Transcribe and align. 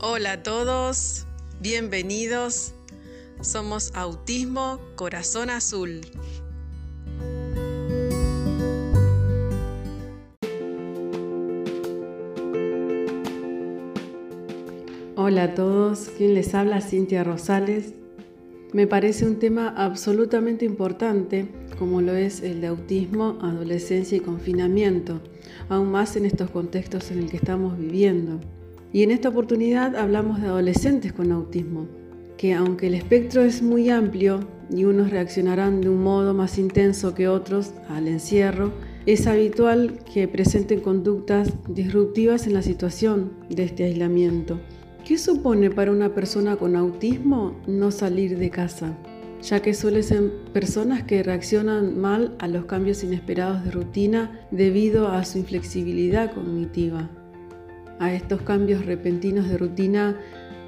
Hola 0.00 0.34
a 0.34 0.42
todos, 0.44 1.26
bienvenidos. 1.60 2.72
Somos 3.40 3.90
Autismo 3.96 4.78
Corazón 4.94 5.50
Azul. 5.50 6.02
Hola 15.16 15.42
a 15.42 15.54
todos, 15.56 16.10
quien 16.16 16.34
les 16.34 16.54
habla 16.54 16.80
Cintia 16.80 17.24
Rosales. 17.24 17.92
Me 18.72 18.86
parece 18.86 19.26
un 19.26 19.40
tema 19.40 19.74
absolutamente 19.76 20.64
importante, 20.64 21.48
como 21.76 22.02
lo 22.02 22.14
es 22.14 22.40
el 22.42 22.60
de 22.60 22.68
autismo, 22.68 23.36
adolescencia 23.42 24.16
y 24.16 24.20
confinamiento, 24.20 25.20
aún 25.68 25.90
más 25.90 26.14
en 26.14 26.24
estos 26.24 26.50
contextos 26.50 27.10
en 27.10 27.18
el 27.18 27.30
que 27.30 27.38
estamos 27.38 27.76
viviendo. 27.76 28.38
Y 28.92 29.02
en 29.02 29.10
esta 29.10 29.28
oportunidad 29.28 29.96
hablamos 29.96 30.40
de 30.40 30.48
adolescentes 30.48 31.12
con 31.12 31.32
autismo, 31.32 31.86
que 32.36 32.54
aunque 32.54 32.86
el 32.86 32.94
espectro 32.94 33.42
es 33.42 33.62
muy 33.62 33.90
amplio 33.90 34.40
y 34.70 34.84
unos 34.84 35.10
reaccionarán 35.10 35.80
de 35.80 35.88
un 35.88 36.02
modo 36.02 36.34
más 36.34 36.58
intenso 36.58 37.14
que 37.14 37.28
otros 37.28 37.72
al 37.88 38.08
encierro, 38.08 38.72
es 39.06 39.26
habitual 39.26 40.00
que 40.12 40.28
presenten 40.28 40.80
conductas 40.80 41.52
disruptivas 41.68 42.46
en 42.46 42.54
la 42.54 42.62
situación 42.62 43.32
de 43.48 43.64
este 43.64 43.84
aislamiento. 43.84 44.60
¿Qué 45.04 45.16
supone 45.16 45.70
para 45.70 45.90
una 45.90 46.14
persona 46.14 46.56
con 46.56 46.76
autismo 46.76 47.56
no 47.66 47.90
salir 47.90 48.38
de 48.38 48.50
casa? 48.50 48.96
ya 49.42 49.62
que 49.62 49.74
suelen 49.74 50.02
ser 50.02 50.32
personas 50.52 51.04
que 51.04 51.22
reaccionan 51.22 51.98
mal 51.98 52.34
a 52.38 52.48
los 52.48 52.64
cambios 52.64 53.04
inesperados 53.04 53.64
de 53.64 53.70
rutina 53.70 54.46
debido 54.50 55.08
a 55.08 55.24
su 55.24 55.38
inflexibilidad 55.38 56.32
cognitiva. 56.32 57.08
A 58.00 58.12
estos 58.12 58.42
cambios 58.42 58.86
repentinos 58.86 59.48
de 59.48 59.58
rutina 59.58 60.16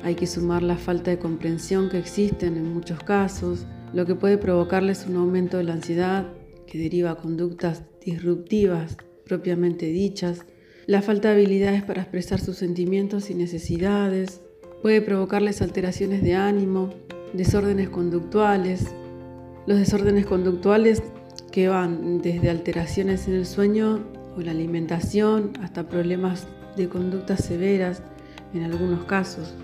hay 0.02 0.14
que 0.16 0.26
sumar 0.26 0.62
la 0.62 0.76
falta 0.76 1.10
de 1.10 1.18
comprensión 1.18 1.88
que 1.88 1.98
existen 1.98 2.56
en 2.56 2.72
muchos 2.72 3.00
casos, 3.00 3.66
lo 3.92 4.04
que 4.06 4.14
puede 4.14 4.38
provocarles 4.38 5.06
un 5.06 5.16
aumento 5.16 5.58
de 5.58 5.64
la 5.64 5.74
ansiedad 5.74 6.26
que 6.66 6.78
deriva 6.78 7.12
a 7.12 7.16
conductas 7.16 7.84
disruptivas 8.04 8.96
propiamente 9.26 9.86
dichas, 9.86 10.44
la 10.86 11.02
falta 11.02 11.28
de 11.28 11.34
habilidades 11.34 11.84
para 11.84 12.02
expresar 12.02 12.40
sus 12.40 12.56
sentimientos 12.56 13.30
y 13.30 13.34
necesidades, 13.34 14.40
puede 14.82 15.00
provocarles 15.00 15.62
alteraciones 15.62 16.22
de 16.24 16.34
ánimo, 16.34 16.90
desórdenes 17.32 17.90
conductuales. 17.90 18.92
Los 19.66 19.78
desórdenes 19.78 20.26
conductuales 20.26 21.02
que 21.52 21.68
van 21.68 22.20
desde 22.22 22.50
alteraciones 22.50 23.28
en 23.28 23.34
el 23.34 23.46
sueño 23.46 24.00
o 24.36 24.40
la 24.40 24.50
alimentación 24.50 25.52
hasta 25.60 25.88
problemas 25.88 26.48
de 26.76 26.88
conductas 26.88 27.44
severas 27.44 28.02
en 28.54 28.64
algunos 28.64 29.04
casos. 29.04 29.54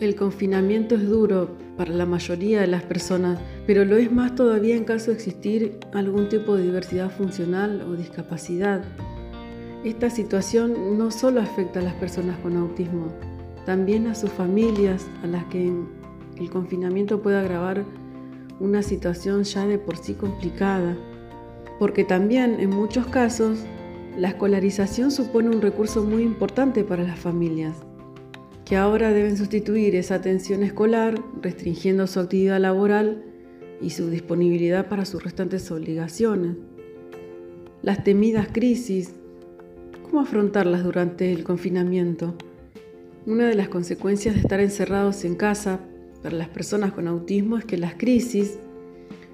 El 0.00 0.14
confinamiento 0.14 0.94
es 0.94 1.06
duro 1.06 1.56
para 1.76 1.92
la 1.92 2.06
mayoría 2.06 2.62
de 2.62 2.66
las 2.66 2.82
personas, 2.82 3.38
pero 3.66 3.84
lo 3.84 3.96
es 3.96 4.10
más 4.10 4.34
todavía 4.34 4.76
en 4.76 4.84
caso 4.84 5.10
de 5.10 5.16
existir 5.16 5.78
algún 5.92 6.28
tipo 6.28 6.56
de 6.56 6.62
diversidad 6.62 7.10
funcional 7.10 7.82
o 7.82 7.94
discapacidad. 7.94 8.82
Esta 9.84 10.10
situación 10.10 10.98
no 10.98 11.10
solo 11.10 11.40
afecta 11.40 11.80
a 11.80 11.82
las 11.82 11.94
personas 11.94 12.38
con 12.38 12.56
autismo, 12.56 13.08
también 13.66 14.06
a 14.06 14.14
sus 14.14 14.30
familias, 14.30 15.06
a 15.22 15.26
las 15.26 15.44
que 15.46 15.70
el 16.38 16.50
confinamiento 16.50 17.20
puede 17.22 17.38
agravar 17.38 17.84
una 18.58 18.82
situación 18.82 19.44
ya 19.44 19.66
de 19.66 19.78
por 19.78 19.96
sí 19.96 20.14
complicada, 20.14 20.96
porque 21.78 22.04
también 22.04 22.58
en 22.60 22.70
muchos 22.70 23.06
casos 23.06 23.58
la 24.16 24.28
escolarización 24.28 25.10
supone 25.10 25.48
un 25.48 25.62
recurso 25.62 26.04
muy 26.04 26.22
importante 26.22 26.84
para 26.84 27.04
las 27.04 27.18
familias, 27.18 27.76
que 28.64 28.76
ahora 28.76 29.12
deben 29.12 29.36
sustituir 29.36 29.94
esa 29.96 30.16
atención 30.16 30.62
escolar 30.62 31.22
restringiendo 31.40 32.06
su 32.06 32.20
actividad 32.20 32.60
laboral 32.60 33.24
y 33.80 33.90
su 33.90 34.10
disponibilidad 34.10 34.88
para 34.88 35.04
sus 35.04 35.22
restantes 35.22 35.70
obligaciones. 35.70 36.56
Las 37.82 38.04
temidas 38.04 38.48
crisis, 38.52 39.14
¿cómo 40.02 40.20
afrontarlas 40.20 40.84
durante 40.84 41.32
el 41.32 41.44
confinamiento? 41.44 42.34
Una 43.26 43.48
de 43.48 43.54
las 43.54 43.68
consecuencias 43.68 44.34
de 44.34 44.40
estar 44.40 44.60
encerrados 44.60 45.24
en 45.24 45.34
casa 45.34 45.80
para 46.22 46.36
las 46.36 46.48
personas 46.48 46.92
con 46.92 47.08
autismo 47.08 47.56
es 47.56 47.64
que 47.64 47.78
las 47.78 47.94
crisis, 47.94 48.58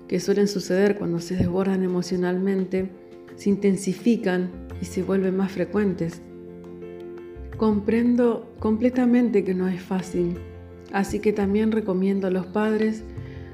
que 0.06 0.20
suelen 0.20 0.48
suceder 0.48 0.96
cuando 0.96 1.18
se 1.18 1.34
desbordan 1.36 1.82
emocionalmente, 1.82 2.90
se 3.36 3.50
intensifican 3.50 4.65
y 4.80 4.84
se 4.84 5.02
vuelven 5.02 5.36
más 5.36 5.52
frecuentes. 5.52 6.20
Comprendo 7.56 8.52
completamente 8.58 9.44
que 9.44 9.54
no 9.54 9.68
es 9.68 9.80
fácil, 9.80 10.38
así 10.92 11.20
que 11.20 11.32
también 11.32 11.72
recomiendo 11.72 12.26
a 12.26 12.30
los 12.30 12.46
padres 12.46 13.02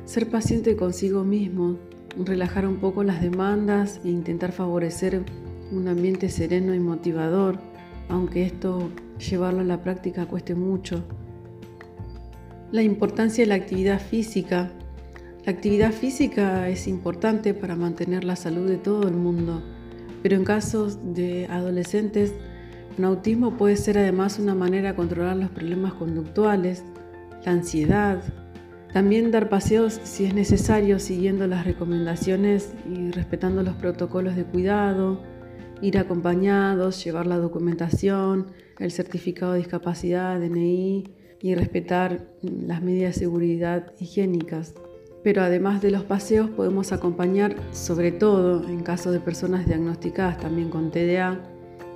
ser 0.04 0.28
paciente 0.28 0.76
consigo 0.76 1.22
mismo, 1.22 1.78
relajar 2.16 2.66
un 2.66 2.76
poco 2.76 3.04
las 3.04 3.22
demandas 3.22 4.00
e 4.04 4.08
intentar 4.08 4.52
favorecer 4.52 5.22
un 5.70 5.88
ambiente 5.88 6.28
sereno 6.28 6.74
y 6.74 6.80
motivador, 6.80 7.58
aunque 8.08 8.44
esto 8.44 8.90
llevarlo 9.18 9.60
a 9.60 9.64
la 9.64 9.82
práctica 9.82 10.26
cueste 10.26 10.54
mucho. 10.54 11.04
La 12.72 12.82
importancia 12.82 13.44
de 13.44 13.48
la 13.48 13.54
actividad 13.54 14.00
física. 14.00 14.72
La 15.44 15.52
actividad 15.52 15.92
física 15.92 16.68
es 16.68 16.88
importante 16.88 17.54
para 17.54 17.76
mantener 17.76 18.24
la 18.24 18.36
salud 18.36 18.68
de 18.68 18.78
todo 18.78 19.06
el 19.08 19.14
mundo 19.14 19.62
pero 20.22 20.36
en 20.36 20.44
casos 20.44 20.98
de 21.14 21.46
adolescentes 21.46 22.32
con 22.96 23.04
autismo 23.04 23.56
puede 23.56 23.76
ser 23.76 23.98
además 23.98 24.38
una 24.38 24.54
manera 24.54 24.90
de 24.90 24.94
controlar 24.96 25.36
los 25.36 25.50
problemas 25.50 25.94
conductuales, 25.94 26.84
la 27.44 27.52
ansiedad, 27.52 28.22
también 28.92 29.30
dar 29.30 29.48
paseos 29.48 29.98
si 30.04 30.26
es 30.26 30.34
necesario 30.34 30.98
siguiendo 30.98 31.46
las 31.46 31.64
recomendaciones 31.64 32.74
y 32.86 33.10
respetando 33.10 33.62
los 33.62 33.74
protocolos 33.76 34.36
de 34.36 34.44
cuidado, 34.44 35.22
ir 35.80 35.96
acompañados, 35.96 37.02
llevar 37.02 37.26
la 37.26 37.38
documentación, 37.38 38.48
el 38.78 38.90
certificado 38.90 39.52
de 39.52 39.58
discapacidad, 39.58 40.38
DNI 40.38 41.04
y 41.40 41.54
respetar 41.54 42.26
las 42.42 42.82
medidas 42.82 43.14
de 43.14 43.20
seguridad 43.20 43.92
higiénicas 43.98 44.74
pero 45.22 45.42
además 45.42 45.80
de 45.82 45.90
los 45.90 46.02
paseos 46.04 46.50
podemos 46.50 46.92
acompañar, 46.92 47.56
sobre 47.72 48.12
todo 48.12 48.66
en 48.68 48.82
caso 48.82 49.12
de 49.12 49.20
personas 49.20 49.66
diagnosticadas 49.66 50.38
también 50.38 50.68
con 50.68 50.90
TDA, 50.90 51.38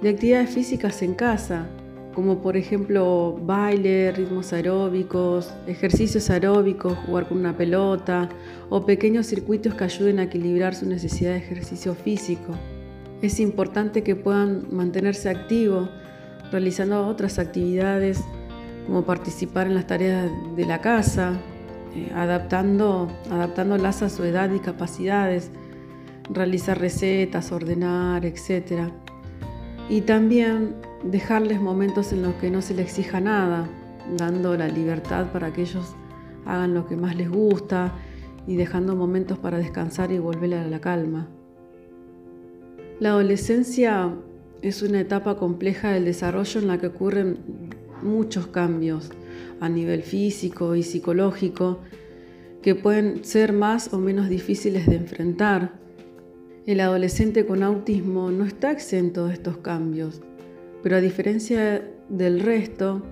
de 0.01 0.09
actividades 0.09 0.51
físicas 0.51 1.03
en 1.03 1.15
casa, 1.15 1.67
como 2.15 2.41
por 2.41 2.57
ejemplo 2.57 3.39
baile, 3.45 4.13
ritmos 4.13 4.53
aeróbicos, 4.53 5.53
ejercicios 5.67 6.31
aeróbicos, 6.31 6.97
jugar 7.05 7.29
con 7.29 7.39
una 7.39 7.57
pelota 7.57 8.29
o 8.71 8.87
pequeños 8.87 9.27
circuitos 9.27 9.75
que 9.75 9.85
ayuden 9.85 10.19
a 10.21 10.25
equilibrar 10.25 10.75
su 10.75 10.87
necesidad 10.87 11.33
de 11.33 11.39
ejercicio 11.39 11.95
físico. 11.95 12.55
Es 13.23 13.41
importante 13.41 14.03
que 14.03 14.17
puedan 14.17 14.67
mantenerse 14.71 15.29
activos 15.29 15.91
realizando 16.51 17.07
otras 17.07 17.39
actividades 17.39 18.23
como 18.87 19.05
participar 19.05 19.67
en 19.67 19.75
las 19.75 19.87
tareas 19.87 20.31
de 20.55 20.65
la 20.65 20.81
casa, 20.81 21.39
eh, 21.97 22.13
adaptando, 22.15 23.09
adaptándolas 23.31 24.03
a 24.03 24.11
su 24.11 24.23
edad 24.25 24.51
y 24.53 24.59
capacidades, 24.59 25.51
realizar 26.29 26.79
recetas, 26.79 27.53
ordenar, 27.53 28.27
etc. 28.27 28.91
Y 29.89 30.03
también 30.03 30.75
dejarles 31.05 31.59
momentos 31.59 32.13
en 32.13 32.23
los 32.23 32.35
que 32.35 32.51
no 32.51 32.61
se 32.61 32.75
les 32.75 32.87
exija 32.89 33.19
nada, 33.21 33.67
dando 34.19 34.55
la 34.59 34.69
libertad 34.69 35.33
para 35.33 35.55
que 35.55 35.63
ellos 35.63 35.95
hagan 36.45 36.75
lo 36.75 36.87
que 36.87 36.97
más 36.97 37.17
les 37.17 37.31
gusta 37.31 37.95
y 38.47 38.57
dejando 38.57 38.95
momentos 38.95 39.39
para 39.39 39.57
descansar 39.57 40.13
y 40.13 40.19
volver 40.19 40.55
a 40.55 40.67
la 40.67 40.81
calma. 40.81 41.29
La 43.01 43.11
adolescencia 43.11 44.13
es 44.61 44.83
una 44.83 45.01
etapa 45.01 45.37
compleja 45.39 45.93
del 45.93 46.05
desarrollo 46.05 46.61
en 46.61 46.67
la 46.67 46.79
que 46.79 46.89
ocurren 46.89 47.39
muchos 48.03 48.49
cambios 48.49 49.11
a 49.61 49.69
nivel 49.69 50.03
físico 50.03 50.75
y 50.75 50.83
psicológico 50.83 51.81
que 52.63 52.75
pueden 52.75 53.25
ser 53.25 53.53
más 53.53 53.93
o 53.93 53.99
menos 53.99 54.29
difíciles 54.29 54.87
de 54.87 54.97
enfrentar. 54.97 55.79
El 56.67 56.81
adolescente 56.81 57.47
con 57.47 57.63
autismo 57.63 58.31
no 58.31 58.45
está 58.45 58.73
exento 58.73 59.27
de 59.29 59.35
estos 59.35 59.59
cambios, 59.59 60.21
pero 60.83 60.97
a 60.97 61.01
diferencia 61.01 61.89
del 62.09 62.41
resto, 62.41 63.03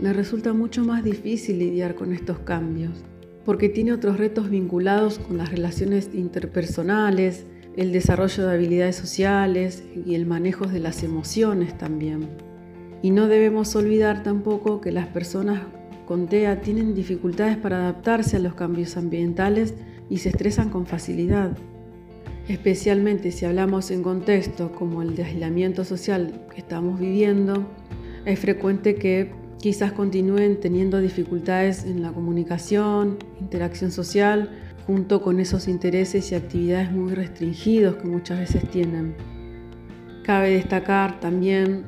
le 0.00 0.12
resulta 0.12 0.52
mucho 0.52 0.84
más 0.84 1.04
difícil 1.04 1.58
lidiar 1.58 1.94
con 1.94 2.12
estos 2.12 2.40
cambios, 2.40 3.04
porque 3.44 3.68
tiene 3.68 3.92
otros 3.92 4.18
retos 4.18 4.50
vinculados 4.50 5.18
con 5.18 5.38
las 5.38 5.50
relaciones 5.50 6.10
interpersonales, 6.12 7.46
el 7.76 7.92
desarrollo 7.92 8.46
de 8.46 8.52
habilidades 8.52 8.96
sociales 8.96 9.84
y 10.06 10.14
el 10.14 10.26
manejo 10.26 10.66
de 10.66 10.80
las 10.80 11.02
emociones 11.02 11.76
también. 11.78 12.28
Y 13.02 13.10
no 13.10 13.28
debemos 13.28 13.74
olvidar 13.76 14.22
tampoco 14.22 14.80
que 14.80 14.92
las 14.92 15.06
personas 15.08 15.60
con 16.06 16.26
TEA 16.26 16.60
tienen 16.60 16.94
dificultades 16.94 17.56
para 17.56 17.78
adaptarse 17.78 18.36
a 18.36 18.40
los 18.40 18.54
cambios 18.54 18.96
ambientales 18.96 19.74
y 20.10 20.18
se 20.18 20.30
estresan 20.30 20.70
con 20.70 20.86
facilidad. 20.86 21.56
Especialmente 22.48 23.32
si 23.32 23.46
hablamos 23.46 23.90
en 23.90 24.02
contextos 24.02 24.70
como 24.72 25.00
el 25.00 25.16
de 25.16 25.24
aislamiento 25.24 25.84
social 25.84 26.46
que 26.52 26.60
estamos 26.60 27.00
viviendo, 27.00 27.66
es 28.26 28.38
frecuente 28.38 28.96
que 28.96 29.32
quizás 29.58 29.92
continúen 29.92 30.60
teniendo 30.60 31.00
dificultades 31.00 31.84
en 31.84 32.02
la 32.02 32.12
comunicación, 32.12 33.16
interacción 33.40 33.90
social, 33.90 34.50
junto 34.86 35.22
con 35.22 35.40
esos 35.40 35.68
intereses 35.68 36.30
y 36.30 36.34
actividades 36.34 36.92
muy 36.92 37.14
restringidos 37.14 37.96
que 37.96 38.06
muchas 38.06 38.40
veces 38.40 38.68
tienen. 38.70 39.14
Cabe 40.22 40.50
destacar 40.50 41.20
también 41.20 41.84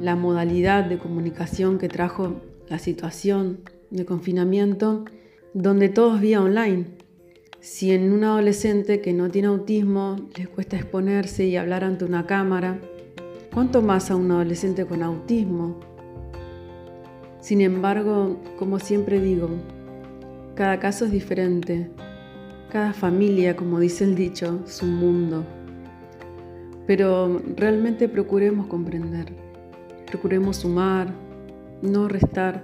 la 0.00 0.16
modalidad 0.16 0.84
de 0.84 0.98
comunicación 0.98 1.78
que 1.78 1.88
trajo 1.88 2.40
la 2.68 2.78
situación 2.78 3.60
de 3.90 4.04
confinamiento, 4.04 5.04
donde 5.54 5.88
todo 5.88 6.16
es 6.16 6.20
vía 6.20 6.42
online. 6.42 6.86
Si 7.60 7.92
en 7.92 8.12
un 8.12 8.24
adolescente 8.24 9.00
que 9.00 9.12
no 9.12 9.30
tiene 9.30 9.48
autismo 9.48 10.16
les 10.36 10.48
cuesta 10.48 10.76
exponerse 10.76 11.46
y 11.46 11.56
hablar 11.56 11.84
ante 11.84 12.04
una 12.04 12.26
cámara, 12.26 12.78
¿cuánto 13.52 13.82
más 13.82 14.10
a 14.10 14.16
un 14.16 14.30
adolescente 14.30 14.86
con 14.86 15.02
autismo? 15.02 15.80
Sin 17.40 17.60
embargo, 17.60 18.40
como 18.58 18.78
siempre 18.78 19.20
digo, 19.20 19.48
cada 20.56 20.80
caso 20.80 21.04
es 21.04 21.12
diferente. 21.12 21.90
Cada 22.70 22.92
familia, 22.92 23.56
como 23.56 23.78
dice 23.78 24.04
el 24.04 24.14
dicho, 24.14 24.60
es 24.66 24.82
un 24.82 24.96
mundo. 24.96 25.44
Pero 26.86 27.40
realmente 27.56 28.08
procuremos 28.08 28.66
comprender, 28.66 29.32
procuremos 30.06 30.58
sumar, 30.58 31.12
no 31.82 32.08
restar, 32.08 32.62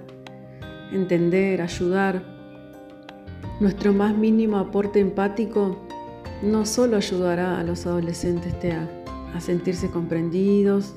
entender, 0.91 1.61
ayudar. 1.61 2.23
Nuestro 3.59 3.93
más 3.93 4.15
mínimo 4.15 4.57
aporte 4.57 4.99
empático 4.99 5.77
no 6.41 6.65
solo 6.65 6.97
ayudará 6.97 7.59
a 7.59 7.63
los 7.63 7.85
adolescentes 7.85 8.53
a, 9.33 9.39
sentirse 9.39 9.89
comprendidos, 9.89 10.93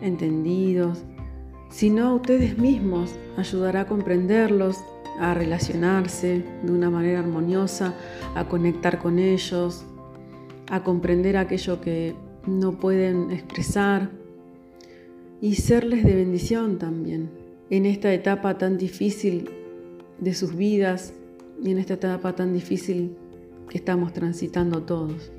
entendidos, 0.00 1.02
sino 1.70 2.06
a 2.08 2.14
ustedes 2.14 2.58
mismos 2.58 3.14
ayudará 3.36 3.82
a 3.82 3.86
comprenderlos, 3.86 4.78
a 5.20 5.34
relacionarse 5.34 6.44
de 6.62 6.72
una 6.72 6.90
manera 6.90 7.20
armoniosa, 7.20 7.94
a 8.34 8.48
conectar 8.48 8.98
con 8.98 9.18
ellos, 9.18 9.84
a 10.68 10.82
comprender 10.82 11.36
aquello 11.36 11.80
que 11.80 12.16
no 12.46 12.72
pueden 12.72 13.30
expresar 13.30 14.10
y 15.42 15.56
serles 15.56 16.04
de 16.04 16.14
bendición 16.14 16.78
también 16.78 17.28
en 17.68 17.84
esta 17.84 18.14
etapa 18.14 18.56
tan 18.58 18.78
difícil 18.78 19.50
de 20.18 20.34
sus 20.34 20.54
vidas 20.56 21.12
y 21.60 21.72
en 21.72 21.78
esta 21.78 21.94
etapa 21.94 22.34
tan 22.34 22.54
difícil 22.54 23.16
que 23.68 23.78
estamos 23.78 24.12
transitando 24.12 24.82
todos. 24.84 25.32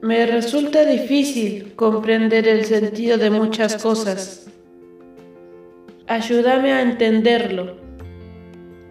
Me 0.00 0.24
resulta 0.26 0.84
difícil 0.86 1.74
comprender 1.74 2.48
el 2.48 2.64
sentido 2.64 3.18
de 3.18 3.30
muchas 3.30 3.82
cosas. 3.82 4.46
Ayúdame 6.06 6.72
a 6.72 6.82
entenderlo. 6.82 7.76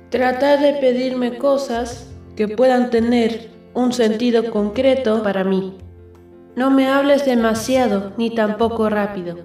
Trata 0.09 0.57
de 0.57 0.73
pedirme 0.73 1.39
cosas 1.39 2.11
que 2.35 2.47
puedan 2.47 2.91
tener 2.91 3.49
un 3.73 3.91
sentido 3.91 4.51
concreto 4.51 5.23
para 5.23 5.43
mí. 5.43 5.77
No 6.55 6.69
me 6.69 6.87
hables 6.87 7.25
demasiado 7.25 8.13
ni 8.17 8.29
tampoco 8.29 8.87
rápido. 8.87 9.37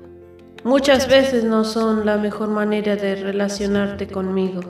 Muchas 0.62 1.08
veces 1.08 1.43
no 1.43 1.64
son 1.64 2.05
la 2.05 2.19
mejor 2.19 2.49
manera 2.49 2.96
de 2.96 3.14
relacionarte 3.16 4.08
conmigo. 4.08 4.60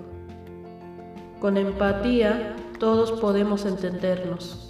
Con 1.41 1.57
empatía 1.57 2.55
todos 2.79 3.11
podemos 3.21 3.67
entendernos. 3.67 4.68